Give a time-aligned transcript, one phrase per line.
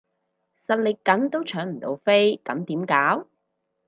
[0.65, 3.27] 實力緊都搶唔到飛咁點搞？